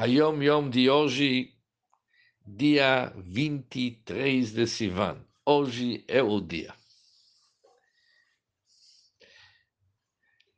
Hayom 0.00 0.40
Yom 0.44 0.70
de 0.70 0.88
hoje, 0.88 1.58
dia 2.46 3.12
23 3.16 4.52
de 4.52 4.64
Sivan. 4.64 5.26
Hoje 5.44 6.04
é 6.06 6.22
o 6.22 6.40
dia. 6.40 6.72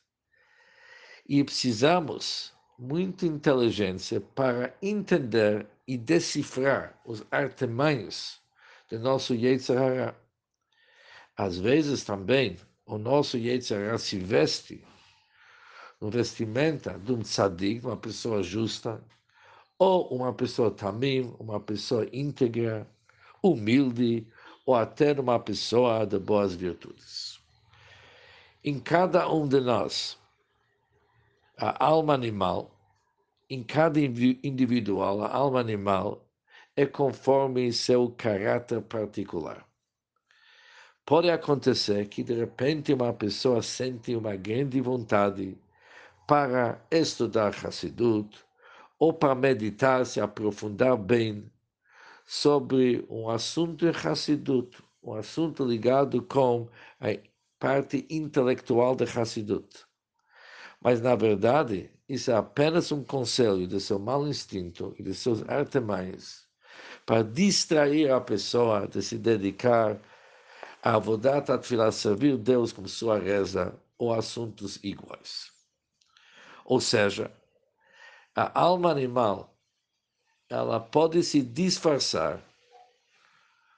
E 1.29 1.45
precisamos 1.45 2.56
muita 2.79 3.27
inteligência 3.27 4.21
para 4.21 4.73
entender 4.81 5.67
e 5.87 5.98
decifrar 5.98 6.98
os 7.05 7.25
artimanhos 7.31 8.41
do 8.89 8.98
nosso 9.01 9.34
Yetzirah. 9.34 10.15
Às 11.37 11.59
vezes 11.59 12.05
também 12.05 12.56
o 12.87 12.97
nosso 12.97 13.37
Yetzirah 13.37 13.99
se 13.99 14.19
veste 14.19 14.84
no 16.01 16.09
vestimenta 16.09 16.97
de 16.99 17.12
um 17.12 17.21
tzadik, 17.21 17.84
uma 17.84 17.97
pessoa 17.97 18.43
justa, 18.43 19.03
ou 19.79 20.09
uma 20.09 20.33
pessoa 20.33 20.71
tamim, 20.71 21.34
uma 21.39 21.59
pessoa 21.59 22.06
íntegra, 22.12 22.87
humilde, 23.43 24.27
ou 24.65 24.75
até 24.75 25.12
uma 25.12 25.41
pessoa 25.41 26.05
de 26.05 26.19
boas 26.19 26.55
virtudes. 26.55 27.41
Em 28.62 28.79
cada 28.79 29.29
um 29.33 29.49
de 29.49 29.61
nós, 29.61 30.19
a 31.61 31.84
alma 31.84 32.14
animal, 32.14 32.70
em 33.51 33.64
cada 33.64 33.98
individual, 33.98 35.25
a 35.25 35.34
alma 35.34 35.59
animal 35.59 36.25
é 36.77 36.87
conforme 36.87 37.73
seu 37.73 38.11
caráter 38.11 38.81
particular. 38.83 39.67
Pode 41.05 41.28
acontecer 41.28 42.06
que 42.06 42.23
de 42.23 42.34
repente 42.34 42.92
uma 42.92 43.12
pessoa 43.12 43.61
sente 43.61 44.15
uma 44.15 44.37
grande 44.37 44.81
vontade 44.81 45.59
para 46.28 46.81
estudar 46.93 47.49
Hassidut 47.49 48.38
ou 48.97 49.12
para 49.12 49.34
meditar, 49.34 50.06
se 50.06 50.21
aprofundar 50.21 50.97
bem 50.97 51.50
sobre 52.25 53.04
um 53.10 53.28
assunto 53.28 53.84
em 53.84 53.91
Hassidut, 53.91 54.81
um 55.03 55.15
assunto 55.15 55.65
ligado 55.65 56.22
com 56.22 56.69
a 57.00 57.19
parte 57.59 58.06
intelectual 58.09 58.94
de 58.94 59.04
Hassidut. 59.04 59.88
Mas, 60.81 61.00
na 61.00 61.15
verdade, 61.16 61.91
isso 62.09 62.31
é 62.31 62.34
apenas 62.34 62.93
um 62.93 63.03
conselho 63.03 63.66
do 63.66 63.81
seu 63.81 63.99
mau 63.99 64.27
instinto 64.27 64.94
e 64.99 65.03
de 65.03 65.15
seus 65.15 65.43
artimanhos 65.49 66.47
para 67.05 67.22
distrair 67.22 68.11
a 68.11 68.21
pessoa 68.21 68.87
de 68.87 69.03
se 69.03 69.19
dedicar 69.19 70.00
a 70.83 70.94
Avodat 70.94 71.50
Atfilah, 71.50 71.91
servir 71.91 72.37
Deus 72.37 72.72
com 72.72 72.87
sua 72.87 73.19
reza 73.19 73.75
ou 73.99 74.15
assuntos 74.15 74.78
iguais. 74.83 75.50
Ou 76.65 76.81
seja, 76.81 77.33
a 78.34 78.60
alma 78.60 78.91
animal 78.91 79.55
ela 80.49 80.78
pode 80.78 81.22
se 81.22 81.43
disfarçar 81.43 82.43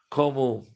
como 0.09 0.67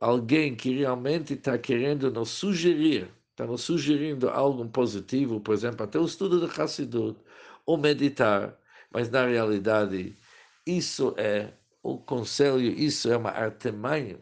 alguém 0.00 0.54
que 0.56 0.78
realmente 0.78 1.34
está 1.34 1.58
querendo 1.58 2.10
nos 2.10 2.30
sugerir 2.30 3.12
está 3.32 3.46
nos 3.46 3.62
sugerindo 3.62 4.28
algo 4.28 4.68
positivo, 4.68 5.40
por 5.40 5.54
exemplo, 5.54 5.84
até 5.84 5.98
o 5.98 6.04
estudo 6.04 6.46
de 6.46 6.60
Hassidut, 6.60 7.18
ou 7.64 7.78
meditar, 7.78 8.58
mas 8.90 9.10
na 9.10 9.26
realidade 9.26 10.14
isso 10.66 11.14
é 11.16 11.52
o 11.82 11.98
conselho, 11.98 12.60
isso 12.60 13.10
é 13.10 13.16
uma 13.16 13.30
artimanha 13.30 14.18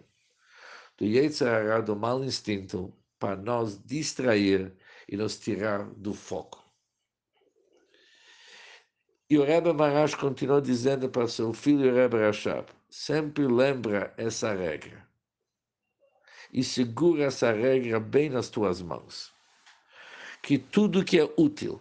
do 0.97 1.05
Yetzirah, 1.05 1.81
do 1.81 1.97
mau 1.97 2.23
instinto, 2.25 2.95
para 3.19 3.37
nos 3.37 3.79
distrair 3.85 4.73
e 5.09 5.17
nos 5.17 5.39
tirar 5.39 5.85
do 5.97 6.15
foco. 6.15 6.65
E 9.29 9.39
o 9.39 9.45
Rebbe 9.45 9.73
Marash 9.73 10.15
continuou 10.15 10.61
dizendo 10.61 11.09
para 11.09 11.29
seu 11.29 11.53
filho 11.53 11.95
Rebbe 11.95 12.19
Rashab, 12.19 12.67
sempre 12.89 13.47
lembra 13.47 14.15
essa 14.17 14.53
regra 14.53 15.10
e 16.53 16.65
segura 16.65 17.25
essa 17.25 17.53
regra 17.53 18.01
bem 18.01 18.29
nas 18.29 18.49
tuas 18.49 18.83
mãos. 18.83 19.33
Que 20.43 20.59
tudo 20.59 21.05
que 21.05 21.19
é 21.19 21.29
útil 21.37 21.81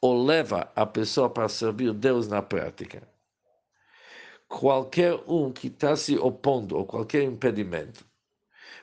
ou 0.00 0.24
leva 0.24 0.70
a 0.74 0.86
pessoa 0.86 1.28
para 1.28 1.48
servir 1.48 1.92
Deus 1.92 2.28
na 2.28 2.42
prática, 2.42 3.08
qualquer 4.48 5.14
um 5.26 5.52
que 5.52 5.68
está 5.68 5.96
se 5.96 6.16
opondo 6.16 6.76
ou 6.76 6.86
qualquer 6.86 7.22
impedimento, 7.24 8.04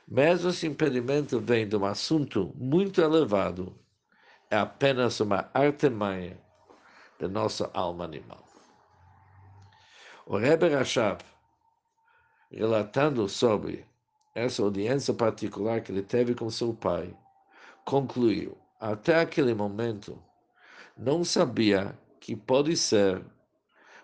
mesmo 0.06 0.50
esse 0.50 0.66
impedimento 0.66 1.40
vem 1.40 1.66
de 1.66 1.76
um 1.76 1.84
assunto 1.84 2.52
muito 2.54 3.00
elevado, 3.00 3.74
é 4.50 4.56
apenas 4.56 5.18
uma 5.20 5.50
artimanha 5.54 6.38
da 7.18 7.26
nossa 7.26 7.70
alma 7.72 8.04
animal. 8.04 8.44
O 10.26 10.36
Rebbe 10.36 10.68
Rashab, 10.68 11.24
relatando 12.50 13.28
sobre 13.28 13.86
essa 14.34 14.62
audiência 14.62 15.14
particular 15.14 15.80
que 15.80 15.92
ele 15.92 16.02
teve 16.02 16.34
com 16.34 16.50
seu 16.50 16.74
pai, 16.74 17.16
concluiu: 17.84 18.56
até 18.80 19.20
aquele 19.20 19.54
momento, 19.54 20.20
não 20.96 21.24
sabia 21.24 21.96
que 22.20 22.34
pode 22.34 22.76
ser 22.76 23.24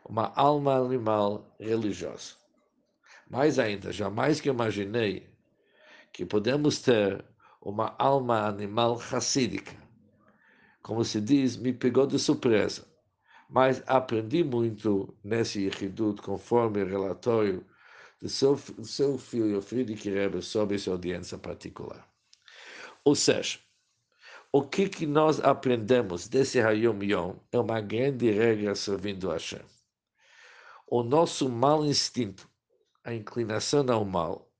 uma 0.04 0.32
alma 0.34 0.76
animal 0.76 1.54
religiosa. 1.58 2.34
Mais 3.28 3.58
ainda, 3.58 3.92
jamais 3.92 4.40
que 4.40 4.48
imaginei 4.48 5.28
que 6.12 6.26
podemos 6.26 6.80
ter 6.80 7.24
uma 7.60 7.94
alma 7.98 8.46
animal 8.46 8.96
racídica. 8.96 9.76
Como 10.82 11.04
se 11.04 11.20
diz, 11.20 11.56
me 11.56 11.72
pegou 11.72 12.06
de 12.06 12.18
surpresa. 12.18 12.88
Mas 13.48 13.82
aprendi 13.86 14.42
muito 14.42 15.14
nesse 15.22 15.62
Yehidut, 15.64 16.22
conforme 16.22 16.82
o 16.82 16.86
relatório 16.86 17.64
do 18.20 18.28
seu, 18.28 18.54
do 18.54 18.84
seu 18.84 19.18
filho 19.18 19.62
Friedrich 19.62 20.08
Rebbe 20.10 20.42
sobre 20.42 20.76
essa 20.76 20.90
audiência 20.90 21.38
particular. 21.38 22.06
Ou 23.04 23.14
seja, 23.14 23.58
o 24.52 24.62
que, 24.62 24.88
que 24.88 25.06
nós 25.06 25.40
aprendemos 25.40 26.28
desse 26.28 26.60
Hayom 26.60 27.02
Yom 27.02 27.36
é 27.50 27.58
uma 27.58 27.80
grande 27.80 28.30
regra 28.30 28.74
servindo 28.74 29.30
a 29.30 29.34
Hashem. 29.34 29.62
O 30.86 31.02
nosso 31.02 31.48
mau 31.48 31.84
instinto, 31.84 32.48
a 33.04 33.14
inclinação 33.14 33.86
ao 33.90 34.04
mal, 34.04 34.50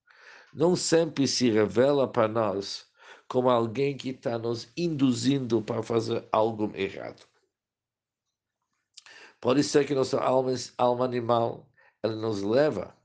não 0.55 0.75
sempre 0.75 1.27
se 1.27 1.51
revela 1.51 2.09
para 2.09 2.29
nós 2.29 2.89
como 3.29 3.51
alguém 3.51 3.97
que 3.97 4.11
está 4.11 4.39
nos 4.39 4.73
induzindo 4.77 5.63
para 5.63 5.83
fazer 5.83 6.27
algo 6.33 6.73
errado. 6.75 7.25
Pode 9.41 9.63
ser 9.63 9.87
que 9.87 9.95
nossa 9.95 10.21
alma, 10.21 10.53
alma 10.77 11.05
animal 11.05 11.69
ela 12.03 12.17
nos 12.17 12.43
leva 12.43 12.97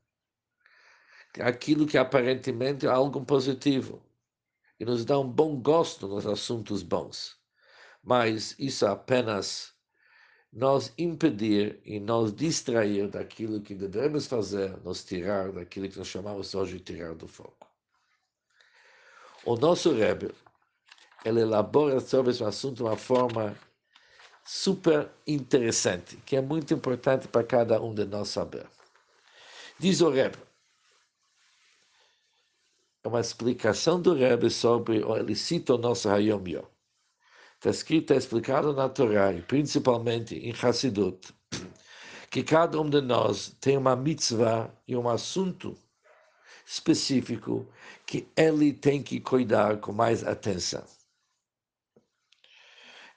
aquilo 1.42 1.86
que 1.86 1.98
aparentemente 1.98 2.86
é 2.86 2.90
algo 2.90 3.24
positivo 3.26 4.02
e 4.80 4.86
nos 4.86 5.06
dá 5.06 5.20
um 5.20 5.30
bom 5.30 5.56
gosto 5.60 6.08
nos 6.08 6.26
assuntos 6.26 6.84
bons. 6.84 7.38
Mas 8.04 8.56
isso 8.60 8.86
apenas 8.86 9.74
nos 10.52 10.94
impedir 10.98 11.82
e 11.84 12.00
nos 12.00 12.34
distrair 12.34 13.10
daquilo 13.10 13.62
que 13.62 13.76
devemos 13.76 14.28
fazer, 14.28 14.78
nos 14.84 15.04
tirar 15.04 15.52
daquilo 15.52 15.90
que 15.90 15.98
nós 15.98 16.08
chamamos 16.08 16.56
hoje 16.56 16.78
de 16.78 16.84
tirar 16.84 17.14
do 17.16 17.28
foco. 17.28 17.68
O 19.46 19.56
nosso 19.56 19.94
Rebbe, 19.94 20.34
ele 21.26 21.42
elabora 21.42 22.00
sobre 22.00 22.32
esse 22.32 22.44
assunto 22.44 22.78
de 22.78 22.84
uma 22.84 22.96
forma 22.96 23.58
super 24.46 25.10
interessante, 25.28 26.18
que 26.18 26.36
é 26.36 26.42
muito 26.42 26.74
importante 26.74 27.28
para 27.28 27.44
cada 27.44 27.82
um 27.82 27.94
de 27.94 28.06
nós 28.06 28.30
saber. 28.30 28.68
Diz 29.78 30.00
o 30.02 30.10
Rebbe, 30.10 30.38
é 30.38 30.45
uma 33.08 33.20
explicação 33.20 34.02
do 34.02 34.14
Rebbe 34.14 34.50
sobre, 34.50 34.98
ele 34.98 35.36
cita 35.36 35.76
o 35.76 35.78
nosso 35.78 36.10
Hayom 36.10 36.44
Yom. 36.48 36.66
Está 37.56 37.70
escrito, 37.70 38.14
é 38.14 38.18
explicado 38.18 38.74
na 38.74 38.90
Torá, 38.90 39.32
principalmente 39.48 40.36
em 40.36 40.54
Hassidut, 40.54 41.34
que 42.30 42.44
cada 42.44 42.80
um 42.80 42.90
de 42.90 43.02
nós 43.02 43.56
tem 43.60 43.78
uma 43.78 43.96
mitzvah 43.96 44.70
e 44.88 44.96
um 44.96 45.08
assunto 45.08 45.78
específico 46.66 47.68
que 48.06 48.28
ele 48.36 48.74
tem 48.74 49.02
que 49.02 49.20
cuidar 49.20 49.80
com 49.80 49.92
mais 49.92 50.24
atenção. 50.24 50.84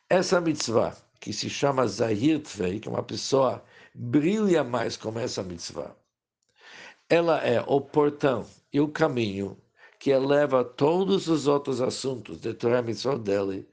Essa 0.08 0.40
mitzvah, 0.40 0.96
que 1.20 1.32
se 1.32 1.50
chama 1.50 1.87
Zahir 1.87 2.40
Tvei, 2.43 2.81
que 2.81 2.88
uma 2.88 3.02
pessoa 3.02 3.62
brilha 3.94 4.62
mais 4.62 4.96
com 4.96 5.19
essa 5.19 5.43
mitzvah, 5.43 5.94
ela 7.08 7.38
é 7.38 7.61
o 7.67 7.81
portão 7.81 8.46
e 8.73 8.81
o 8.81 8.88
caminho 8.88 9.56
que 10.08 10.12
eleva 10.12 10.64
todos 10.64 11.28
os 11.28 11.46
outros 11.46 11.82
assuntos 11.82 12.40
de 12.40 12.55
Torah 12.55 12.81
Mitzvah 12.81 13.19
dele 13.19 13.69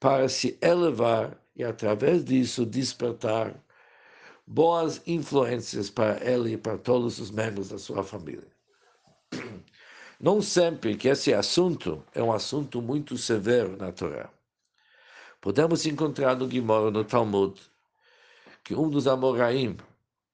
para 0.00 0.26
se 0.26 0.58
elevar 0.62 1.38
e, 1.54 1.62
através 1.62 2.24
disso, 2.24 2.64
despertar 2.64 3.62
boas 4.46 5.02
influências 5.06 5.90
para 5.90 6.18
ele 6.24 6.54
e 6.54 6.56
para 6.56 6.78
todos 6.78 7.18
os 7.18 7.30
membros 7.30 7.68
da 7.68 7.76
sua 7.76 8.02
família. 8.02 8.48
Não 10.18 10.40
sempre 10.40 10.96
que 10.96 11.08
esse 11.08 11.34
assunto 11.34 12.02
é 12.14 12.22
um 12.22 12.32
assunto 12.32 12.80
muito 12.80 13.18
severo 13.18 13.76
na 13.76 13.92
Torá. 13.92 14.30
Podemos 15.42 15.84
encontrar 15.84 16.36
no 16.36 16.50
Gimora, 16.50 16.90
no 16.90 17.04
Talmud, 17.04 17.60
que 18.64 18.74
um 18.74 18.88
dos 18.88 19.06
Amoraim 19.06 19.76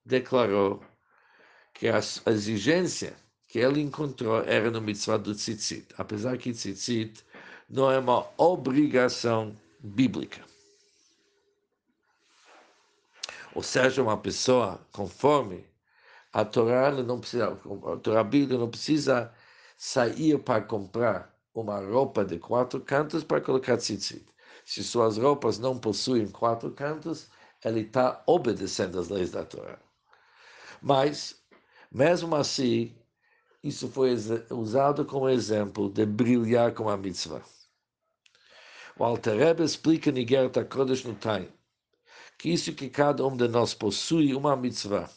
declarou 0.05 0.81
que 1.73 1.89
a 1.89 1.99
exigência 2.27 3.13
que 3.47 3.59
ele 3.59 3.81
encontrou 3.81 4.41
era 4.43 4.69
no 4.69 4.81
mitzvah 4.81 5.17
do 5.17 5.33
tzitzit, 5.33 5.87
apesar 5.97 6.37
que 6.37 6.51
tzitzit 6.51 7.23
não 7.69 7.89
é 7.89 7.97
uma 7.97 8.27
obrigação 8.37 9.55
bíblica. 9.79 10.43
Ou 13.55 13.63
seja, 13.63 14.03
uma 14.03 14.17
pessoa 14.17 14.79
conforme 14.91 15.65
a 16.33 16.45
Torá 16.45 16.91
não 16.91 17.19
precisa, 17.19 17.47
a 17.93 17.97
Torá 17.97 18.23
bíblica 18.23 18.57
não 18.57 18.69
precisa 18.69 19.33
sair 19.77 20.37
para 20.39 20.61
comprar 20.61 21.33
uma 21.53 21.79
roupa 21.79 22.23
de 22.23 22.37
quatro 22.37 22.79
cantos 22.81 23.23
para 23.23 23.41
colocar 23.41 23.77
tzitzit. 23.77 24.25
Se 24.65 24.83
suas 24.83 25.17
roupas 25.17 25.57
não 25.57 25.79
possuem 25.79 26.27
quatro 26.27 26.71
cantos, 26.71 27.29
ele 27.63 27.81
está 27.81 28.21
obedecendo 28.27 28.99
as 28.99 29.09
leis 29.09 29.31
da 29.31 29.45
Torá. 29.45 29.79
Mas, 30.81 31.41
mesmo 31.91 32.35
assim, 32.35 32.95
isso 33.67 33.89
foi 33.89 34.15
usado 34.49 35.05
como 35.05 35.27
exemplo 35.29 35.89
de 35.89 36.05
brilhar 36.05 36.73
com 36.73 36.89
a 36.89 36.95
mitzvah. 36.95 37.43
O 38.97 39.03
Alter 39.03 39.37
Rebbe 39.37 39.63
explica 39.63 40.09
em 40.09 40.17
Igeret 40.19 40.57
HaKodesh 40.57 41.03
no 41.03 41.13
Taim, 41.13 41.47
que 42.37 42.49
isso 42.49 42.73
que 42.73 42.89
cada 42.89 43.25
um 43.25 43.35
de 43.35 43.47
nós 43.47 43.73
possui 43.73 44.33
uma 44.33 44.55
mitzvah, 44.55 45.09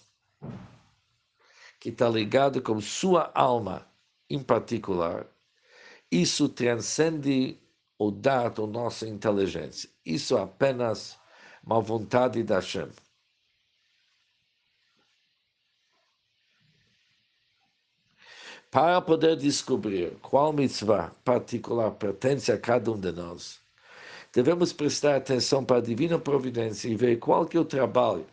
que 1.78 1.90
está 1.90 2.08
ligado 2.08 2.60
com 2.60 2.80
sua 2.80 3.30
alma 3.34 3.86
em 4.28 4.42
particular, 4.42 5.26
isso 6.10 6.48
transcende 6.48 7.58
o 7.98 8.10
dado, 8.10 8.66
nossa 8.66 9.06
inteligência. 9.06 9.88
Isso 10.04 10.36
é 10.36 10.42
apenas 10.42 11.18
uma 11.62 11.80
vontade 11.80 12.42
da 12.42 12.56
Hashem. 12.56 12.88
Para 18.70 19.00
poder 19.00 19.34
descobrir 19.36 20.16
qual 20.22 20.52
mitzvah 20.52 21.10
particular 21.24 21.90
pertence 21.90 22.52
a 22.52 22.58
cada 22.58 22.92
um 22.92 23.00
de 23.00 23.10
nós, 23.10 23.58
devemos 24.32 24.72
prestar 24.72 25.16
atenção 25.16 25.64
para 25.64 25.78
a 25.78 25.82
divina 25.82 26.20
providência 26.20 26.88
e 26.88 26.94
ver 26.94 27.18
qual 27.18 27.46
que 27.46 27.56
é 27.56 27.60
o 27.60 27.64
trabalho 27.64 28.24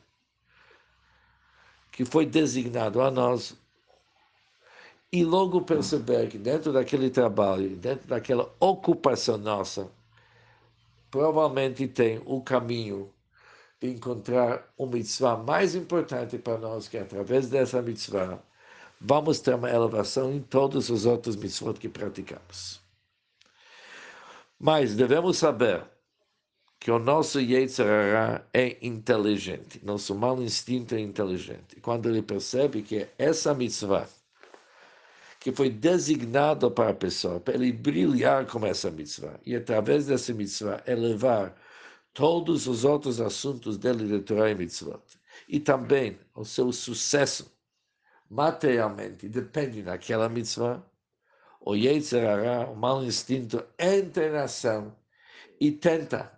que 1.92 2.06
foi 2.06 2.28
designado 2.28 3.02
a 3.02 3.10
nós 3.10 3.58
e 5.12 5.24
logo 5.24 5.62
perceber 5.62 6.30
que 6.30 6.38
dentro 6.38 6.72
daquele 6.72 7.10
trabalho, 7.10 7.76
dentro 7.76 8.08
daquela 8.08 8.54
ocupação 8.60 9.40
nossa, 9.40 9.90
provavelmente 11.10 11.88
tem 11.88 12.22
o 12.28 12.42
caminho 12.42 13.12
de 13.82 13.90
encontrar 13.90 14.72
uma 14.78 14.92
mitzvah 14.92 15.38
mais 15.38 15.74
importante 15.74 16.38
para 16.38 16.60
nós, 16.60 16.88
que 16.88 16.98
é 16.98 17.02
através 17.02 17.50
dessa 17.50 17.82
mitzvah 17.82 18.40
vamos 19.00 19.40
ter 19.40 19.56
uma 19.56 19.70
elevação 19.70 20.34
em 20.34 20.42
todos 20.42 20.90
os 20.90 21.06
outros 21.06 21.36
mitzvot 21.36 21.80
que 21.80 21.90
praticamos. 21.90 22.82
Mas 24.60 24.96
devemos 24.96 25.38
saber 25.38 25.84
que 26.80 26.92
o 26.92 27.00
nosso 27.00 27.40
Yetzirah 27.40 28.46
é 28.54 28.78
inteligente, 28.86 29.80
nosso 29.84 30.16
mau 30.16 30.42
instinto 30.42 30.96
é 30.96 31.00
inteligente. 31.00 31.80
Quando 31.82 32.10
ele 32.10 32.22
percebe 32.22 32.82
que 32.82 33.08
essa 33.18 33.54
mitzvah 33.54 34.08
que 35.40 35.52
foi 35.52 35.70
designada 35.70 36.70
para 36.70 36.90
a 36.90 36.94
pessoa, 36.94 37.40
para 37.40 37.54
ele 37.54 37.72
brilhar 37.72 38.46
com 38.46 38.66
essa 38.66 38.90
mitzvah, 38.92 39.40
e 39.46 39.56
através 39.56 40.08
dessa 40.08 40.34
mitzvah 40.34 40.84
elevar 40.86 41.56
todos 42.14 42.68
os 42.68 42.84
outros 42.84 43.22
assuntos 43.22 43.78
dele 43.78 44.08
de 44.08 44.20
Torah 44.24 44.50
e 44.50 44.56
mitzvot, 44.56 45.02
e 45.48 45.60
também 45.60 46.18
o 46.36 46.44
seu 46.44 46.72
sucesso 46.72 47.52
materialmente 48.30 49.30
depende 49.30 49.82
daquela 49.82 50.28
mitzvah, 50.30 50.84
o 51.62 51.76
Yetzirah, 51.76 52.70
o 52.70 52.76
mau 52.76 53.04
instinto, 53.04 53.64
entra 53.78 54.32
na 54.32 54.44
ação 54.44 54.96
e 55.60 55.72
tenta 55.72 56.32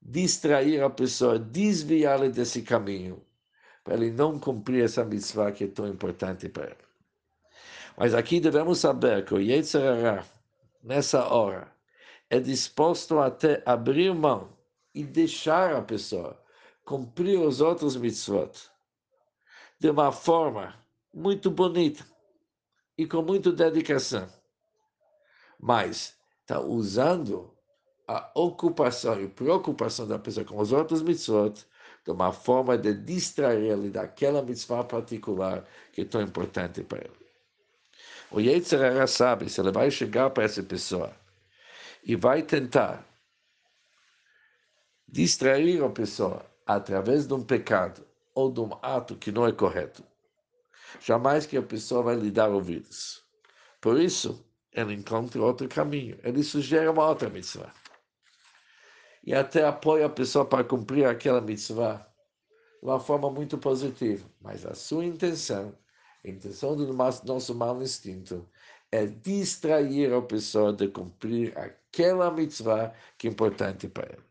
distrair 0.00 0.82
a 0.82 0.90
pessoa, 0.90 1.38
desviá-la 1.38 2.28
desse 2.28 2.62
caminho, 2.62 3.22
para 3.82 3.94
ele 3.94 4.10
não 4.10 4.38
cumprir 4.38 4.84
essa 4.84 5.04
mitzvah 5.04 5.52
que 5.52 5.64
é 5.64 5.68
tão 5.68 5.88
importante 5.88 6.48
para 6.48 6.66
ele. 6.66 6.76
Mas 7.96 8.14
aqui 8.14 8.40
devemos 8.40 8.78
saber 8.78 9.24
que 9.24 9.34
o 9.34 9.40
Yetzirah, 9.40 10.24
nessa 10.82 11.26
hora, 11.26 11.70
é 12.28 12.38
disposto 12.38 13.18
a 13.18 13.26
até 13.26 13.62
abrir 13.66 14.14
mão 14.14 14.56
e 14.94 15.04
deixar 15.04 15.74
a 15.74 15.82
pessoa 15.82 16.40
cumprir 16.84 17.38
os 17.38 17.60
outros 17.60 17.96
mitzvot 17.96 18.70
de 19.78 19.90
uma 19.90 20.12
forma 20.12 20.74
muito 21.12 21.50
bonita 21.50 22.04
e 22.96 23.06
com 23.06 23.22
muita 23.22 23.52
dedicação. 23.52 24.28
Mas 25.58 26.16
está 26.40 26.60
usando 26.60 27.54
a 28.06 28.30
ocupação 28.34 29.20
e 29.20 29.28
preocupação 29.28 30.06
da 30.06 30.18
pessoa 30.18 30.44
com 30.44 30.58
os 30.58 30.72
outros 30.72 31.02
mitzvot 31.02 31.64
de 32.04 32.10
uma 32.10 32.32
forma 32.32 32.76
de 32.76 32.94
distrair 32.94 33.70
ele 33.70 33.90
daquela 33.90 34.42
mitzvah 34.42 34.84
particular 34.84 35.64
que 35.92 36.02
é 36.02 36.04
tão 36.04 36.20
importante 36.20 36.82
para 36.82 36.98
ele. 36.98 37.20
O 38.30 38.40
Yetzirah 38.40 39.06
sabe 39.06 39.48
se 39.48 39.60
ele 39.60 39.72
vai 39.72 39.90
chegar 39.90 40.30
para 40.30 40.44
essa 40.44 40.62
pessoa 40.62 41.14
e 42.02 42.16
vai 42.16 42.42
tentar 42.42 43.04
distrair 45.06 45.82
a 45.82 45.90
pessoa 45.90 46.46
através 46.64 47.26
de 47.26 47.34
um 47.34 47.42
pecado 47.42 48.06
ou 48.34 48.50
de 48.50 48.60
um 48.60 48.70
ato 48.80 49.16
que 49.16 49.32
não 49.32 49.46
é 49.46 49.52
correto 49.52 50.04
jamais 50.98 51.46
que 51.46 51.56
a 51.56 51.62
pessoa 51.62 52.02
vai 52.02 52.16
lhe 52.16 52.30
dar 52.30 52.48
ouvidos. 52.48 53.22
Por 53.80 54.00
isso, 54.00 54.44
ele 54.72 54.94
encontra 54.94 55.42
outro 55.42 55.68
caminho. 55.68 56.18
Ele 56.22 56.42
sugere 56.42 56.88
uma 56.88 57.06
outra 57.06 57.28
mitzvah. 57.28 57.72
E 59.24 59.34
até 59.34 59.64
apoia 59.64 60.06
a 60.06 60.10
pessoa 60.10 60.44
para 60.44 60.64
cumprir 60.64 61.06
aquela 61.06 61.40
mitzvah 61.40 62.06
de 62.80 62.86
uma 62.86 63.00
forma 63.00 63.30
muito 63.30 63.58
positiva. 63.58 64.28
Mas 64.40 64.64
a 64.64 64.74
sua 64.74 65.04
intenção, 65.04 65.76
a 66.24 66.28
intenção 66.28 66.76
do 66.76 66.92
nosso 66.92 67.54
mau 67.54 67.80
instinto, 67.82 68.48
é 68.90 69.06
distrair 69.06 70.12
a 70.12 70.22
pessoa 70.22 70.72
de 70.72 70.88
cumprir 70.88 71.56
aquela 71.56 72.30
mitzvah 72.30 72.92
que 73.16 73.28
é 73.28 73.30
importante 73.30 73.88
para 73.88 74.12
ele. 74.12 74.30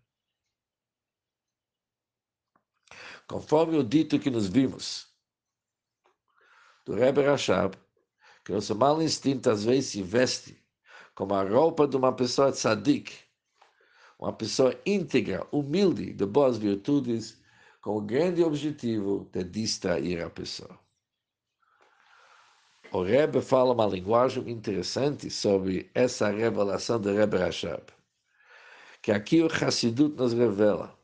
Conforme 3.28 3.78
o 3.78 3.84
dito 3.84 4.20
que 4.20 4.32
nos 4.32 4.48
vimos, 4.48 5.09
do 6.90 6.96
Rebbe 6.96 7.22
Rashab, 7.22 7.78
que 8.44 8.52
o 8.52 8.60
seu 8.60 8.76
mau 8.76 9.00
instinto 9.00 9.48
às 9.52 9.64
vezes 9.64 9.92
se 9.92 10.02
veste 10.02 10.60
como 11.14 11.36
a 11.36 11.44
roupa 11.44 11.88
de 11.88 11.96
uma 11.96 12.12
pessoa 12.12 12.52
tzadik, 12.52 13.14
uma 14.18 14.34
pessoa 14.34 14.76
íntegra, 14.88 15.46
humilde, 15.52 16.12
de 16.14 16.26
boas 16.26 16.58
virtudes, 16.58 17.40
com 17.80 17.98
o 17.98 18.02
grande 18.02 18.44
objetivo 18.44 19.30
de 19.32 19.44
distrair 19.44 20.20
a 20.20 20.32
pessoa. 20.32 20.80
O 22.92 23.04
Rebbe 23.04 23.40
fala 23.40 23.72
uma 23.72 23.86
linguagem 23.86 24.50
interessante 24.50 25.30
sobre 25.30 25.92
essa 25.94 26.32
revelação 26.32 27.00
do 27.00 27.14
Rebbe 27.14 27.38
Rashab. 27.38 27.84
Que 29.00 29.12
aqui 29.12 29.44
o 29.44 29.48
Hassidut 29.48 30.18
nos 30.18 30.34
revela 30.34 30.99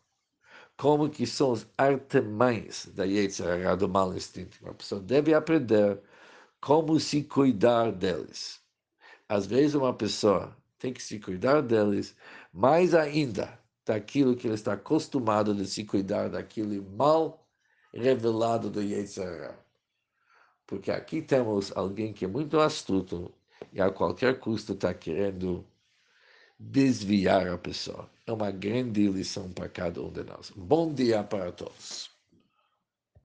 como 0.78 1.10
que 1.10 1.26
são 1.26 1.52
os 1.52 1.68
artemães 1.78 2.88
da 2.94 3.06
Yetzirah, 3.06 3.76
do 3.76 3.88
mal 3.88 4.14
instinto. 4.16 4.58
Uma 4.62 4.74
pessoa 4.74 5.02
deve 5.02 5.34
aprender 5.34 6.00
como 6.62 7.00
se 7.00 7.24
cuidar 7.24 7.92
deles. 7.92 8.62
Às 9.30 9.46
vezes 9.46 9.76
uma 9.76 9.94
pessoa 9.94 10.56
tem 10.80 10.94
que 10.94 11.02
se 11.02 11.20
cuidar 11.20 11.62
deles, 11.62 12.16
mais 12.54 12.94
ainda 12.94 13.58
daquilo 13.86 14.36
que 14.36 14.48
ele 14.48 14.56
está 14.56 14.74
acostumado 14.74 15.54
de 15.56 15.66
se 15.66 15.86
cuidar 15.86 16.30
daquilo 16.30 16.84
mal 16.92 17.48
revelado 17.94 18.70
do 18.70 18.82
Yetzirah. 18.82 19.58
Porque 20.68 20.92
aqui 20.92 21.22
temos 21.22 21.72
alguém 21.76 22.12
que 22.12 22.26
é 22.26 22.28
muito 22.28 22.60
astuto 22.60 23.32
e 23.72 23.80
a 23.82 23.90
qualquer 23.92 24.40
custo 24.40 24.74
está 24.74 24.94
querendo 24.94 25.66
desviar 26.60 27.48
a 27.48 27.58
pessoa. 27.58 28.10
É 28.28 28.32
uma 28.32 28.52
grande 28.52 29.08
lição 29.08 29.52
para 29.52 29.70
cada 29.70 30.02
um 30.02 30.12
de 30.12 30.24
nós. 30.24 30.52
Bom 30.56 30.94
dia 30.94 31.24
para 31.24 31.52
todos. 31.52 32.15